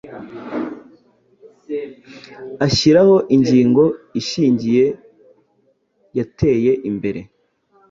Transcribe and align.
ashyiraho 2.65 3.15
ingingo 3.35 3.83
ishingiye 4.19 4.85
Yateye 6.17 6.71
imbere 6.89 7.21